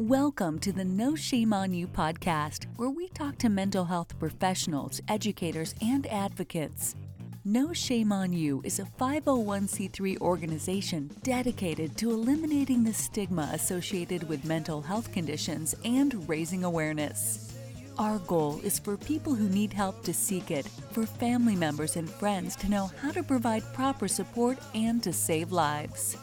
[0.00, 5.02] Welcome to the No Shame on You podcast, where we talk to mental health professionals,
[5.08, 6.96] educators, and advocates.
[7.44, 14.46] No Shame on You is a 501c3 organization dedicated to eliminating the stigma associated with
[14.46, 17.54] mental health conditions and raising awareness.
[17.98, 22.08] Our goal is for people who need help to seek it, for family members and
[22.08, 26.16] friends to know how to provide proper support and to save lives.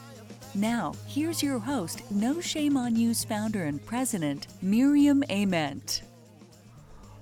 [0.58, 6.02] Now, here's your host, No Shame on You's founder and president, Miriam Ament.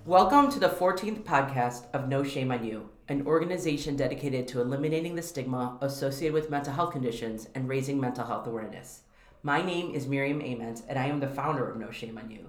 [0.05, 5.15] Welcome to the 14th podcast of No Shame on You, an organization dedicated to eliminating
[5.15, 9.01] the stigma associated with mental health conditions and raising mental health awareness.
[9.43, 12.47] My name is Miriam Ament, and I am the founder of No Shame on You.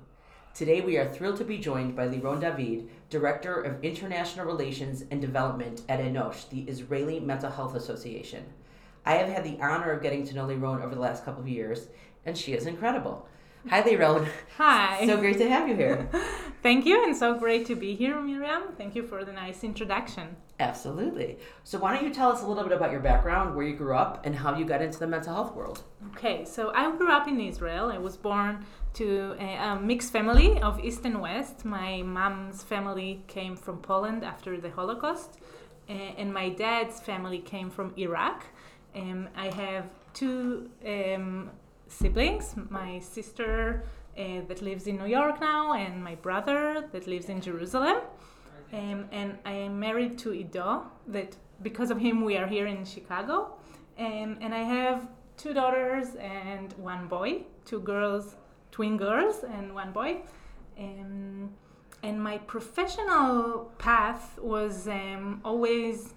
[0.54, 5.20] Today, we are thrilled to be joined by Liron David, Director of International Relations and
[5.20, 8.44] Development at Enosh, the Israeli Mental Health Association.
[9.06, 11.48] I have had the honor of getting to know Liron over the last couple of
[11.48, 11.86] years,
[12.24, 13.28] and she is incredible.
[13.68, 14.28] Hi, Liron.
[14.56, 15.06] Hi.
[15.06, 16.08] So great to have you here.
[16.62, 18.62] Thank you, and so great to be here, Miriam.
[18.76, 20.34] Thank you for the nice introduction.
[20.58, 21.38] Absolutely.
[21.62, 23.94] So, why don't you tell us a little bit about your background, where you grew
[23.94, 25.84] up, and how you got into the mental health world?
[26.12, 27.92] Okay, so I grew up in Israel.
[27.92, 31.64] I was born to a, a mixed family of East and West.
[31.64, 35.38] My mom's family came from Poland after the Holocaust,
[35.88, 38.46] and my dad's family came from Iraq.
[38.96, 41.50] Um, I have two um,
[41.88, 43.84] siblings my sister
[44.18, 47.98] uh, that lives in New York now, and my brother that lives in Jerusalem.
[48.72, 52.84] Um, and I am married to Ido, that because of him we are here in
[52.84, 53.56] Chicago.
[53.98, 58.36] Um, and I have two daughters and one boy, two girls,
[58.70, 60.22] twin girls, and one boy.
[60.78, 61.50] Um,
[62.02, 66.14] and my professional path was um, always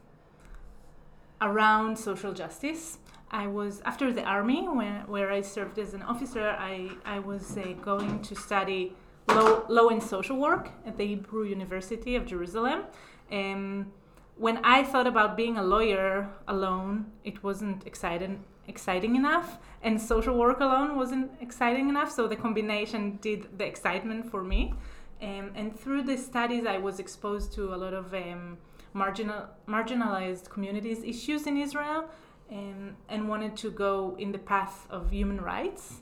[1.42, 2.98] around social justice.
[3.32, 6.56] I was after the army, when, where I served as an officer.
[6.58, 8.96] I I was uh, going to study
[9.28, 12.84] law, law and social work at the Hebrew University of Jerusalem.
[13.32, 13.92] Um,
[14.36, 20.38] when I thought about being a lawyer alone, it wasn't exciting exciting enough, and social
[20.38, 22.12] work alone wasn't exciting enough.
[22.12, 24.74] So the combination did the excitement for me.
[25.22, 28.58] Um, and through the studies, I was exposed to a lot of um,
[28.94, 32.10] marginal, marginalized communities issues in Israel
[32.52, 36.02] um, and wanted to go in the path of human rights.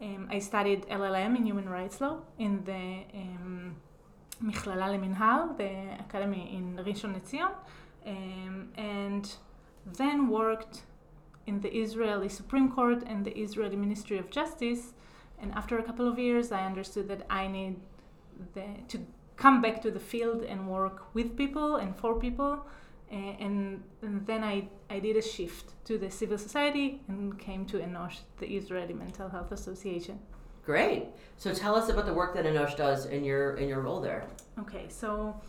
[0.00, 3.76] Um, I studied LLM in human rights law in the um,
[4.42, 7.50] Michlala Leminhal, the academy in Rishon LeZion,
[8.06, 9.34] um, and
[9.84, 10.82] then worked
[11.46, 14.92] in the Israeli Supreme Court and the Israeli Ministry of Justice.
[15.40, 17.76] And after a couple of years, I understood that I need
[18.54, 18.98] the, to
[19.38, 22.66] come back to the field and work with people and for people.
[23.10, 27.78] And, and, then I, I did a shift to the civil society and came to
[27.78, 30.18] Enosh, the Israeli Mental Health Association.
[30.66, 31.06] Great.
[31.38, 34.26] So tell us about the work that Enosh does in your in your role there.
[34.58, 35.40] Okay, so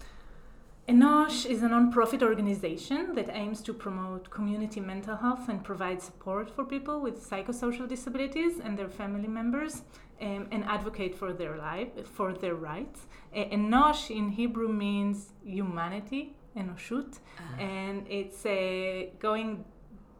[0.90, 6.50] Enosh is a non-profit organization that aims to promote community mental health and provide support
[6.50, 9.84] for people with psychosocial disabilities and their family members
[10.20, 13.02] um, and advocate for their life for their rights.
[13.36, 17.62] Uh, Enosh in Hebrew means humanity, enoshut, uh-huh.
[17.62, 19.64] and it's uh, going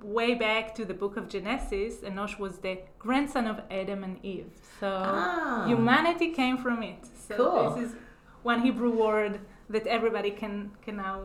[0.04, 1.96] way back to the book of Genesis.
[2.10, 5.66] Enosh was the grandson of Adam and Eve, so ah.
[5.66, 7.08] humanity came from it.
[7.28, 7.72] So cool.
[7.72, 7.96] this is
[8.44, 11.22] one Hebrew word that everybody can can now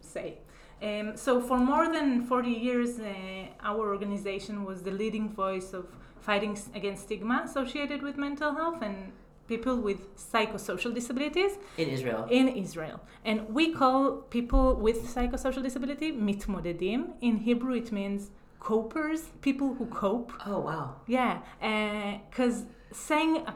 [0.00, 0.38] say.
[0.82, 5.86] Um, so for more than 40 years, uh, our organization was the leading voice of
[6.20, 9.12] fighting against stigma associated with mental health and
[9.48, 12.26] people with psychosocial disabilities in Israel.
[12.30, 13.98] In Israel, and we call
[14.36, 17.12] people with psychosocial disability mitmodedim.
[17.20, 18.30] In Hebrew, it means
[18.60, 20.32] copers, people who cope.
[20.44, 20.96] Oh wow!
[21.06, 21.38] Yeah,
[22.30, 23.46] because uh, saying.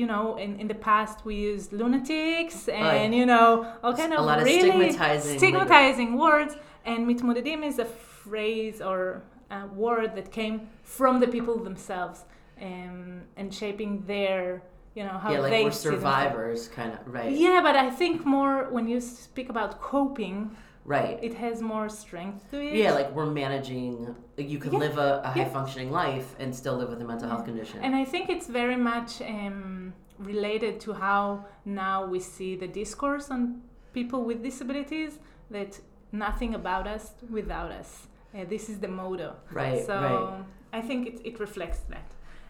[0.00, 3.48] You know, in, in the past we used lunatics and you know
[3.82, 6.52] all kind of, of really stigmatizing, stigmatizing words.
[6.90, 12.18] And mitmodedim is a phrase or a word that came from the people themselves
[12.62, 14.62] um, and shaping their
[14.94, 17.32] you know how yeah, like they we're survivors kind of right.
[17.32, 20.36] Yeah but i think more when you speak about coping
[20.90, 23.90] right it has more strength to it yeah like we're managing
[24.36, 24.84] like you can yeah.
[24.84, 25.56] live a, a high yeah.
[25.56, 27.34] functioning life and still live with a mental yeah.
[27.34, 31.22] health condition and i think it's very much um, related to how
[31.64, 35.12] now we see the discourse on people with disabilities
[35.56, 35.78] that
[36.10, 37.04] nothing about us
[37.38, 37.90] without us
[38.34, 40.78] uh, this is the motto right so right.
[40.78, 42.08] i think it, it reflects that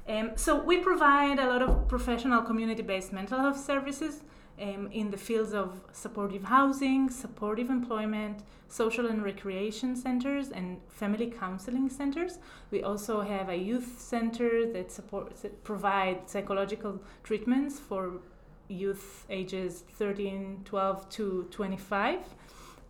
[0.08, 4.22] um, so we provide a lot of professional community-based mental health services
[4.61, 11.31] um, in the fields of supportive housing, supportive employment, social and recreation centers, and family
[11.31, 12.39] counseling centers.
[12.71, 18.21] We also have a youth center that supports that provide psychological treatments for
[18.69, 22.19] youth ages 13, 12 to 25,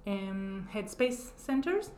[0.07, 1.91] um, headspace centers.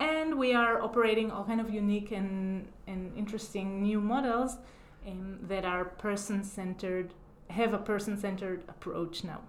[0.00, 4.56] And we are operating all kind of unique and, and interesting new models
[5.06, 7.14] um, that are person-centered
[7.52, 9.40] have a person-centered approach now.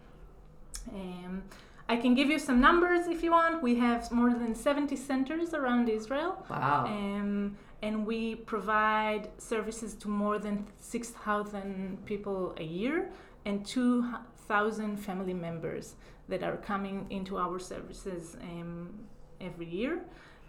[0.94, 1.44] Um,
[1.90, 3.62] I can give you some numbers if you want.
[3.62, 6.46] We have more than 70 centers around Israel.
[6.50, 6.86] Wow.
[6.86, 13.10] Um, and we provide services to more than 6,000 people a year
[13.46, 15.96] and 2,000 family members
[16.30, 18.94] that are coming into our services um,
[19.42, 20.02] every year,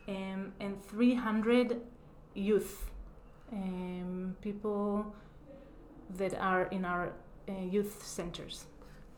[0.07, 1.81] um, and 300
[2.35, 2.91] youth
[3.53, 5.15] um, people
[6.17, 7.13] that are in our
[7.53, 8.67] youth centers.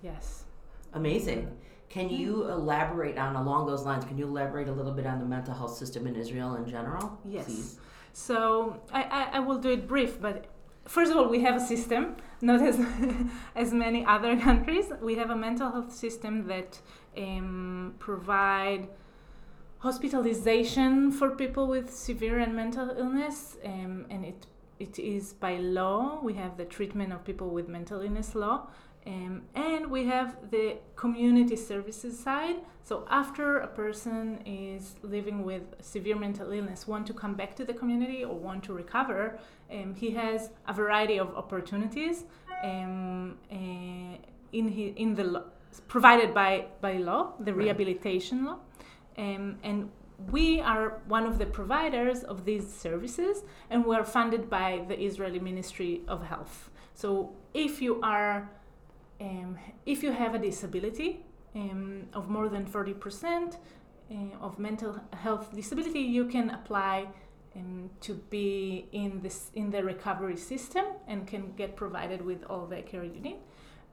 [0.03, 0.45] Yes.
[0.93, 1.51] Amazing.
[1.89, 4.05] Can you elaborate on along those lines?
[4.05, 7.19] Can you elaborate a little bit on the mental health system in Israel in general?
[7.25, 7.45] Yes.
[7.47, 7.79] Please?
[8.13, 10.47] So I, I, I will do it brief, but
[10.87, 12.81] first of all, we have a system, not as
[13.55, 14.87] as many other countries.
[15.01, 16.81] We have a mental health system that
[17.17, 18.89] um, provide
[19.79, 24.47] hospitalization for people with severe and mental illness, um, and it
[24.79, 26.21] it is by law.
[26.23, 28.69] We have the treatment of people with mental illness law,
[29.07, 32.57] um, and we have the community services side.
[32.83, 37.65] So after a person is living with severe mental illness, want to come back to
[37.65, 39.39] the community or want to recover,
[39.73, 42.25] um, he has a variety of opportunities
[42.65, 44.17] um, uh,
[44.53, 45.45] in his, in the
[45.89, 47.65] provided by by law, the Right.
[47.65, 48.59] rehabilitation law,
[49.19, 49.91] um, and
[50.31, 54.99] we are one of the providers of these services, and we are funded by the
[54.99, 56.71] Israeli Ministry of Health.
[56.95, 58.51] So if you are
[59.21, 61.25] um, if you have a disability
[61.55, 63.57] um, of more than 40%
[64.11, 67.09] uh, of mental health disability, you can apply
[67.55, 72.67] um, to be in this in the recovery system and can get provided with all
[72.67, 73.39] the care you need.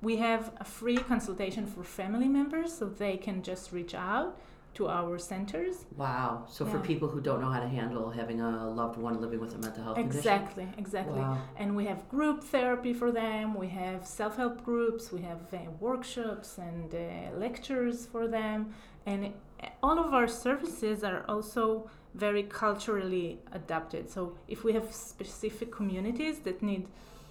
[0.01, 4.37] We have a free consultation for family members, so they can just reach out
[4.75, 5.85] to our centers.
[5.95, 6.45] Wow.
[6.49, 9.53] So for people who don't know how to handle having a loved one living with
[9.53, 10.19] a mental health condition.
[10.19, 11.19] Exactly, exactly.
[11.19, 11.37] Wow.
[11.57, 13.53] And we have group therapy for them.
[13.53, 15.11] We have self-help groups.
[15.11, 18.73] We have uh, workshops and uh, lectures for them.
[19.05, 24.09] And uh, all of our services are also very culturally adapted.
[24.09, 26.87] So if we have specific communities that need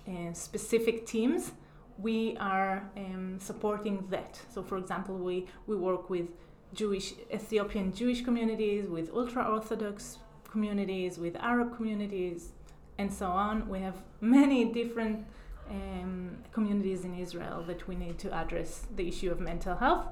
[0.08, 1.52] uh, specific teams,
[1.98, 4.40] we are um, supporting that.
[4.52, 6.28] So, for example, we, we work with
[6.74, 10.19] Jewish Ethiopian Jewish communities, with ultra Orthodox
[10.50, 12.52] communities, with Arab communities,
[12.98, 13.69] and so on.
[13.69, 15.26] We have many different
[15.70, 20.06] um, communities in Israel that we need to address the issue of mental health,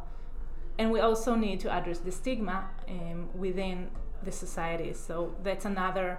[0.78, 3.90] and we also need to address the stigma um, within
[4.22, 4.92] the society.
[4.92, 6.18] So that's another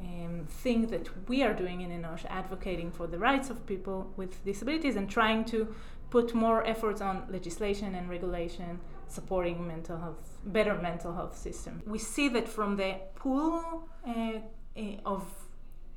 [0.00, 4.44] um, thing that we are doing in Enosh, advocating for the rights of people with
[4.44, 5.74] disabilities and trying to
[6.10, 8.80] put more efforts on legislation and regulation
[9.12, 11.82] supporting mental health, better mental health system.
[11.86, 14.38] We see that from the pool uh,
[14.76, 15.24] eh, of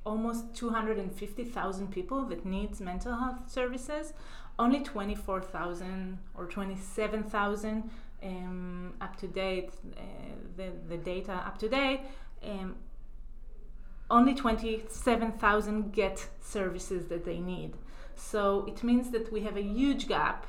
[0.05, 4.13] almost 250,000 people that needs mental health services,
[4.59, 7.89] only 24,000 or 27,000
[8.23, 10.01] um, up to date, uh,
[10.57, 12.01] the, the data up to date,
[12.43, 12.75] um,
[14.09, 17.73] only 27,000 get services that they need.
[18.15, 20.45] So it means that we have a huge gap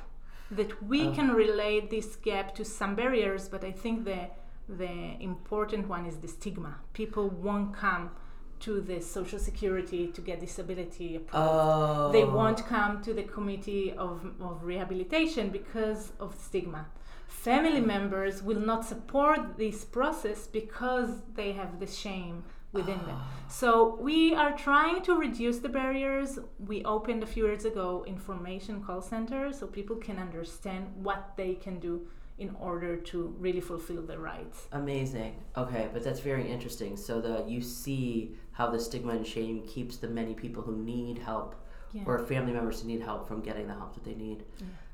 [0.51, 1.13] that we Oh.
[1.13, 4.31] can relate this gap to some barriers, but I think the
[4.69, 6.75] the important one is the stigma.
[6.93, 8.11] People won't come
[8.59, 11.35] to the social security to get disability approved.
[11.35, 12.11] Oh.
[12.11, 16.87] They won't come to the committee of, of rehabilitation because of stigma.
[17.29, 17.87] Family mm.
[17.87, 22.45] members will not support this process because they have the shame
[22.77, 23.19] within them.
[23.49, 26.39] So we are trying to reduce the barriers.
[26.59, 31.55] We opened a few years ago information call center so people can understand what they
[31.55, 32.07] can do
[32.39, 34.69] in order to really fulfill their rights.
[34.73, 35.33] Amazing.
[35.57, 36.97] Okay, but that's very interesting.
[36.97, 41.19] So the you see how the stigma and shame keeps the many people who need
[41.19, 41.55] help
[41.93, 42.03] Yeah.
[42.07, 44.45] or family members who need help from getting the help that they need.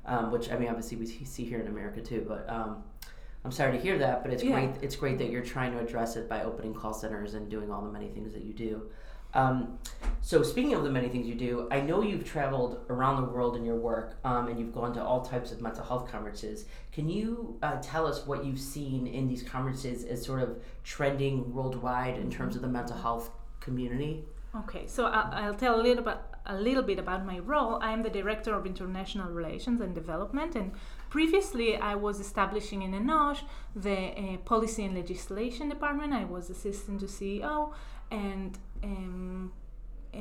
[0.05, 2.21] Um, which I mean, obviously we see here in America too.
[2.31, 2.71] But um,
[3.45, 4.23] I'm sorry to hear that.
[4.23, 4.51] But it's Yeah.
[4.53, 4.71] great.
[4.81, 7.81] It's great that you're trying to address it by opening call centers and doing all
[7.81, 8.89] the many things that you do.
[9.35, 9.79] Um,
[10.21, 13.55] so speaking of the many things you do, I know you've traveled around the world
[13.55, 16.65] in your work, um, and you've gone to all types of mental health conferences.
[16.91, 21.51] Can you uh, tell us what you've seen in these conferences as sort of trending
[21.53, 24.23] worldwide in terms of the mental health community?
[24.55, 27.91] Okay, so I'll, I'll tell a little bit a little bit about my role, I
[27.93, 30.55] am the Director of International Relations and Development.
[30.55, 30.73] And
[31.13, 33.41] previously, I was establishing in Enosh
[33.75, 36.11] the uh, Policy and Legislation Department.
[36.11, 37.71] I was assistant to CEO
[38.09, 39.53] and um,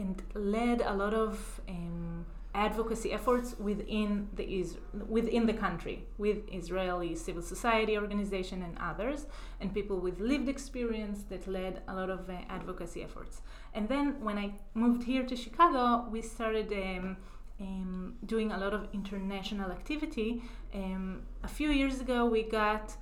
[0.01, 4.77] and led a lot of um, advocacy efforts within the Is-
[5.17, 9.21] within the country with Israeli civil society organization and others
[9.61, 13.41] and people with lived experience that led a lot of uh, advocacy efforts.
[13.77, 17.17] And then when I moved here to Chicago, we started um,
[17.63, 20.43] um, doing a lot of international activity.
[20.75, 22.97] Um, a few years ago, we got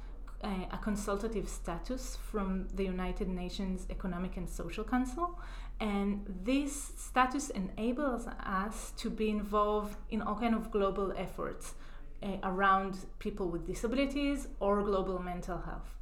[0.45, 5.39] uh, a consultative status from the United Nations Economic and Social Council,
[5.81, 11.75] and this status enables us to be involved in all kind of global efforts
[12.23, 15.97] uh, around people with disabilities or global mental health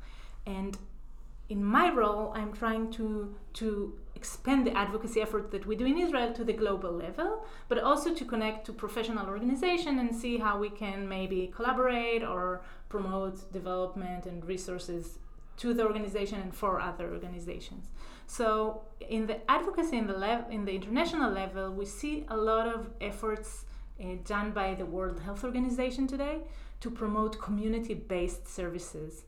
[0.47, 0.79] and
[1.49, 5.99] in my role i'm trying to to expand the advocacy effort that we do in
[5.99, 10.59] israel to the global level but also to connect to professional organization and see how
[10.59, 15.19] we can maybe collaborate or promote development and resources
[15.57, 17.87] to the organization and for other organizations
[18.29, 22.69] so in the advocacy in the lev- in the international level, we see a lot
[22.69, 23.65] of efforts
[23.99, 26.41] uh, done by the World Health Organization today
[26.81, 29.25] to promote community-based services.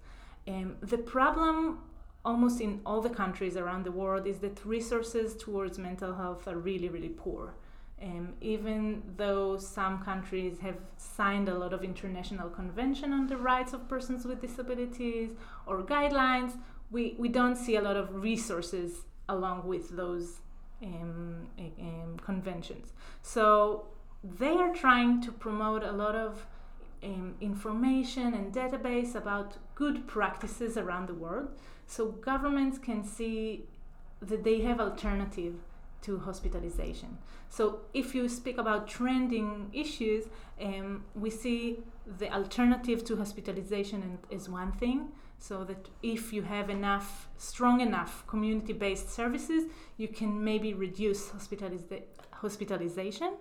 [0.46, 1.78] Um, the problem
[2.24, 6.58] almost in all the countries around the world is that resources towards mental health are
[6.58, 7.54] really, really poor.
[8.02, 13.72] Um, even though some countries have signed a lot of international convention on the rights
[13.74, 15.30] of persons with disabilities
[15.66, 16.52] or guidelines,
[16.90, 20.40] we, we don't see a lot of resources along with those
[20.82, 22.92] um, um, conventions.
[23.22, 23.86] So
[24.24, 26.46] they are trying to promote a lot of
[27.02, 31.50] um, information and database about good practices around the world
[31.90, 33.64] so governments can see
[34.23, 35.54] that they have alternative
[36.02, 37.18] to hospitalization.
[37.49, 40.26] So if you speak about trending issues,
[40.62, 41.80] um, we see
[42.18, 45.09] the alternative to hospitalization is one thing
[45.40, 49.64] so that if you have enough strong enough community-based services
[49.97, 53.32] you can maybe reduce hospitaliza- hospitalization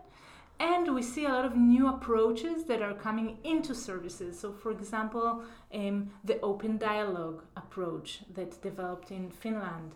[0.60, 4.40] and we see a lot of new approaches that are coming into services.
[4.40, 9.96] So for example um, the open dialogue approach that developed in finland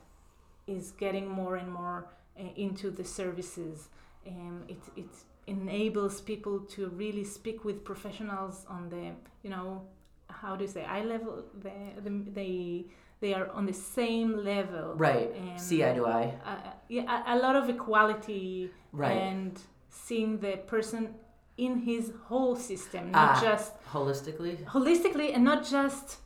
[0.67, 2.07] is getting more and more
[2.39, 3.89] uh, into the services.
[4.25, 5.09] Um, it, it
[5.47, 9.11] enables people to really speak with professionals on the
[9.43, 9.81] you know
[10.29, 11.43] how do you say eye level?
[11.61, 11.93] They
[12.33, 12.85] they
[13.19, 14.93] they are on the same level.
[14.95, 15.31] Right.
[15.37, 16.33] Um, see eye to eye.
[16.45, 16.55] uh,
[16.89, 19.11] yeah a, a, lot of equality right.
[19.11, 19.59] and
[19.93, 21.15] seeing the person
[21.57, 24.63] in his whole system not ah, just holistically?
[24.65, 26.17] holistically and not just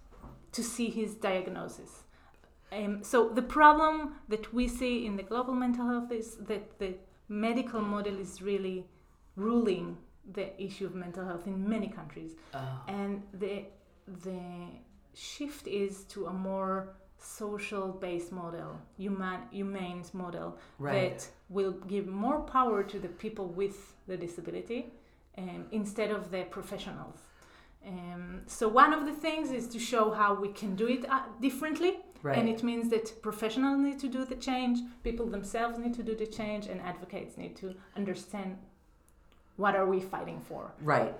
[0.53, 2.03] to see his diagnosis.
[2.71, 6.95] Um, so the problem that we see in the global mental health is that the
[7.29, 8.85] medical model is really
[9.35, 9.97] ruling
[10.33, 12.31] the issue of mental health in many countries.
[12.53, 12.81] Oh.
[12.87, 13.65] and the
[14.23, 14.41] the
[15.13, 16.95] shift is to a more
[17.27, 21.19] social based model, human humane model right.
[21.19, 24.93] that will give more power to the people with the disability
[25.37, 27.19] um, instead of the professionals.
[27.85, 31.21] Um, so one of the things is to show how we can do it uh,
[31.41, 32.37] differently, right.
[32.37, 36.15] and it means that professionals need to do the change, people themselves need to do
[36.15, 38.57] the change, and advocates need to understand
[39.55, 40.71] what are we fighting for.
[40.81, 41.15] Right.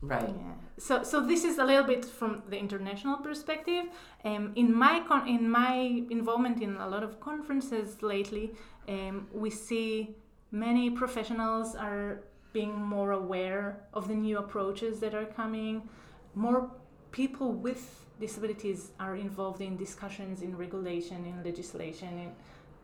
[0.00, 0.28] Right.
[0.28, 0.52] Yeah.
[0.78, 3.86] So so this is a little bit from the international perspective.
[4.24, 8.54] Um, in my con- in my involvement in a lot of conferences lately,
[8.88, 10.14] um, we see
[10.52, 15.88] many professionals are being more aware of the new approaches that are coming.
[16.34, 16.70] More
[17.10, 22.30] people with disabilities are involved in discussions in regulation, in legislation, in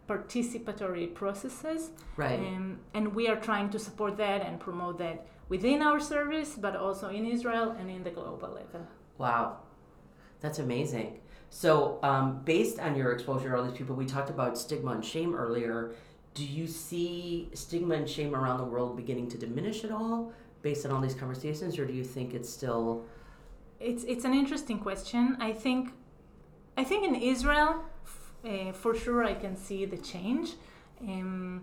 [0.09, 1.90] participatory processes.
[2.16, 2.38] Right.
[2.38, 6.75] Um, and we are trying to support that and promote that within our service, but
[6.75, 8.82] also in Israel and in the global level.
[9.18, 9.44] Wow,
[10.42, 11.08] that's amazing.
[11.49, 15.04] So, um, based on your exposure to all these people, we talked about stigma and
[15.14, 15.76] shame earlier.
[16.38, 20.32] Do you see stigma and shame around the world beginning to diminish at all
[20.62, 23.04] based on all these conversations, or do you think it's still?
[23.78, 25.23] It's it's an interesting question.
[25.49, 25.82] I think,
[26.76, 27.73] I think in Israel,
[28.44, 30.49] uh, for sure, I can see the change.
[31.00, 31.62] Um,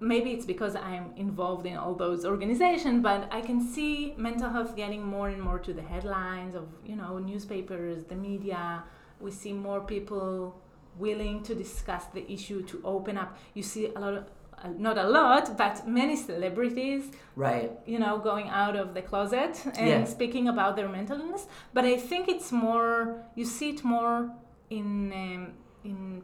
[0.00, 4.76] maybe it's because I'm involved in all those organizations, but I can see mental health
[4.76, 8.84] getting more and more to the headlines of you know newspapers, the media.
[9.20, 10.60] We see more people
[10.98, 13.36] willing to discuss the issue, to open up.
[13.54, 14.24] You see a lot of
[14.62, 17.72] uh, not a lot, but many celebrities, right?
[17.86, 20.04] You know, going out of the closet and yeah.
[20.04, 21.46] speaking about their mental illness.
[21.74, 23.22] But I think it's more.
[23.34, 24.30] You see it more
[24.70, 25.52] in um,
[25.84, 26.22] in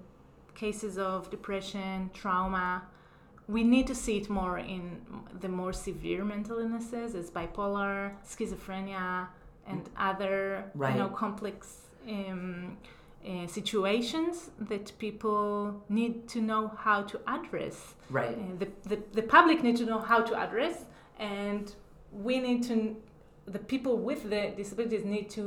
[0.55, 2.83] cases of depression, trauma,
[3.57, 4.85] we need to see it more in
[5.41, 9.27] the more severe mental illnesses as bipolar, schizophrenia,
[9.71, 10.37] and other
[10.75, 10.93] Right.
[10.93, 11.59] you know complex
[12.09, 12.77] um,
[13.31, 17.95] uh, situations that people need to know how to address.
[18.11, 18.37] Right.
[18.37, 20.77] Uh, the, the, the public need to know how to address,
[21.19, 21.65] and
[22.27, 22.97] we need to,
[23.47, 25.45] the people with the disabilities need to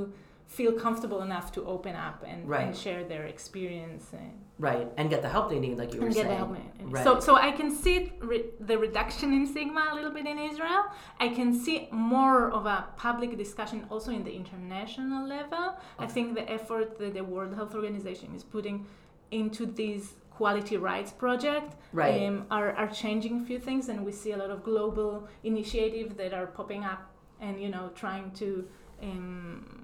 [0.48, 2.68] feel comfortable enough to open up and, Right.
[2.68, 4.14] and share their experience.
[4.14, 4.88] And, Right.
[4.96, 6.30] And get the help they need, like you were and get saying.
[6.30, 6.58] the help.
[6.96, 7.04] Right.
[7.04, 10.86] So, so I can see re- the reduction in stigma a little bit in Israel.
[11.20, 15.76] I can see more of a public discussion also in the international level.
[16.00, 18.86] I think the effort that the World Health Organization is putting
[19.32, 22.24] into this quality rights project Right.
[22.28, 26.16] um, are, are changing a few things, and we see a lot of global initiatives
[26.16, 27.02] that are popping up
[27.42, 28.68] and you know trying to.
[29.02, 29.82] Um,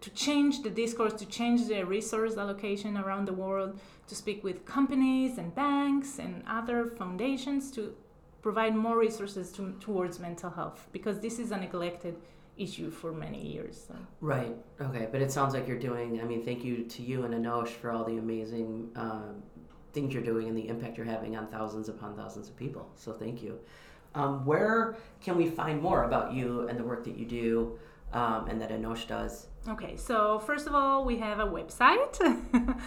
[0.00, 4.64] to change the discourse, to change the resource allocation around the world, to speak with
[4.64, 7.94] companies and banks and other foundations to
[8.42, 12.16] provide more resources to, towards mental health because this is a neglected
[12.56, 13.84] issue for many years.
[13.88, 13.94] So.
[14.20, 14.54] Right.
[14.80, 15.08] Okay.
[15.10, 16.20] But it sounds like you're doing.
[16.20, 19.42] I mean, thank you to you and Enosh for all the amazing um,
[19.92, 22.88] things you're doing and the impact you're having on thousands upon thousands of people.
[22.96, 23.58] So thank you.
[24.14, 27.78] Um, where can we find more about you and the work that you do
[28.12, 29.48] um, and that Enosh does?
[29.68, 32.16] Okay, so first of all, we have a website,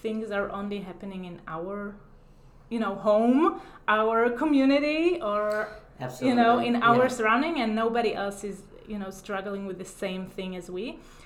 [0.04, 1.96] things are only happening in our
[2.70, 3.42] you know home
[3.88, 5.68] our community or
[6.00, 6.30] Absolutely.
[6.30, 7.18] you know in our Yeah.
[7.18, 8.58] surrounding and nobody else is
[8.88, 10.86] you know struggling with the same thing as we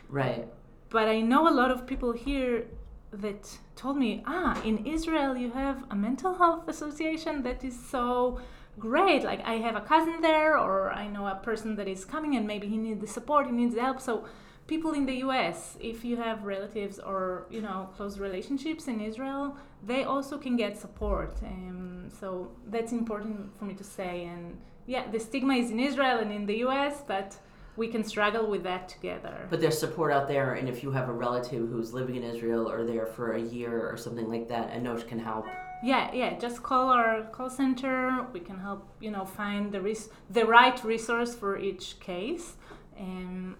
[0.09, 0.47] Right.
[0.89, 2.65] But I know a lot of people here
[3.11, 8.39] that told me, ah, in Israel you have a mental health association that is so
[8.77, 9.23] great.
[9.23, 12.45] Like I have a cousin there, or I know a person that is coming and
[12.47, 13.99] maybe he needs the support, he needs the help.
[13.99, 14.25] So
[14.67, 19.57] people in the US, if you have relatives or you know close relationships in Israel,
[19.85, 21.33] they also can get support.
[21.43, 24.25] Um, so that's important for me to say.
[24.25, 27.35] And yeah, the stigma is in Israel and in the US, but
[27.79, 29.47] we can struggle with that together.
[29.49, 32.69] But there's support out there, and if you have a relative who's living in Israel
[32.69, 35.45] or there for a year or something like that, Enosh can help.
[35.81, 36.37] Yeah, yeah.
[36.37, 38.25] Just call our call center.
[38.33, 42.57] We can help you know find the res- the right resource for each case.
[42.97, 43.55] And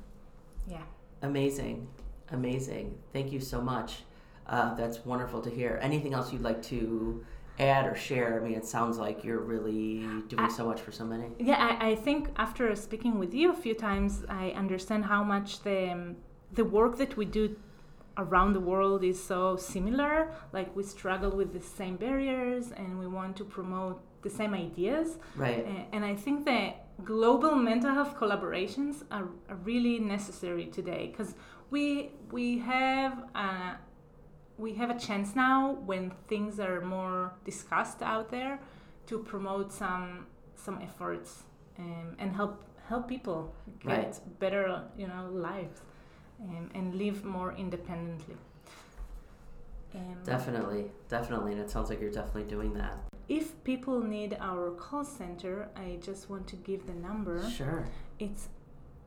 [0.68, 0.84] yeah,
[1.22, 1.88] Amazing.
[2.32, 2.98] Amazing.
[3.14, 4.04] Thank you so much.
[4.48, 5.80] Uh, that's wonderful to hear.
[5.82, 7.24] Anything else you'd like to
[7.60, 8.40] add or share?
[8.40, 11.28] I mean, it sounds like you're really doing I- so much for so many.
[11.40, 11.78] yeah.
[11.80, 15.92] I, I think after speaking with you a few times, I understand how much the
[15.92, 16.16] um,
[16.54, 17.56] the work that we do
[18.18, 20.32] around the world is so similar.
[20.52, 25.18] Like we struggle with the same barriers, and we want to promote the same ideas.
[25.36, 25.66] Right.
[25.94, 31.36] And I think that global mental health collaborations are, are really necessary today because
[31.70, 33.78] we we have a,
[34.60, 38.60] we have a chance now when things are more discussed out there
[39.08, 41.44] to promote some some efforts
[41.80, 43.40] um, and help help people
[43.80, 44.20] get Right.
[44.40, 45.82] better you know lives
[46.42, 48.38] um, and live more independently.
[49.96, 50.92] Um, Definitely.
[51.10, 51.54] Definitely.
[51.54, 52.96] And it sounds like you're definitely doing that.
[53.28, 57.48] if people need our call center, I just want to give the number.
[57.50, 57.88] Sure.
[58.20, 58.50] It's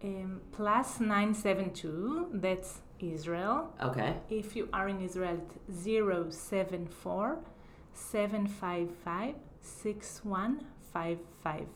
[0.05, 3.73] um, plus 972, that's Israel.
[3.83, 4.15] Okay.
[4.31, 5.39] If you are in Israel,
[5.69, 7.39] it's 074
[7.95, 11.67] 755 6155.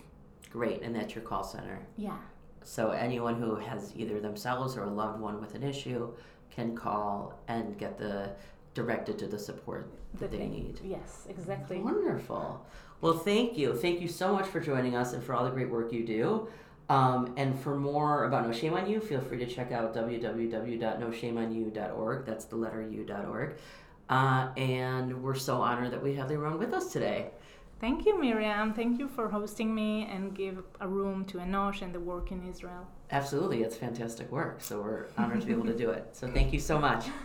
[0.50, 0.82] Great.
[0.82, 1.80] And that's your call center.
[1.96, 2.16] Yeah.
[2.62, 6.12] So anyone who has either themselves or a loved one with an issue
[6.50, 8.30] can call and get the
[8.74, 10.52] directed to the support that the they thing.
[10.52, 10.80] need.
[10.84, 11.78] Yes, exactly.
[11.78, 12.64] Wonderful.
[13.00, 13.74] Well, thank you.
[13.74, 16.48] Thank you so much for joining us and for all the great work you do.
[16.88, 22.26] Um, and for more about No Shame on You, feel free to check out www.noshameonyou.org.
[22.26, 23.56] That's the letter u.org.
[24.08, 27.30] Uh, and we're so honored that we have Liron with us today.
[27.80, 28.72] Thank you, Miriam.
[28.72, 32.48] Thank you for hosting me and give a room to Enosh and the work in
[32.48, 32.86] Israel.
[33.10, 33.62] Absolutely.
[33.62, 34.62] It's fantastic work.
[34.62, 36.08] So we're honored to be able to do it.
[36.12, 37.06] So thank you so much.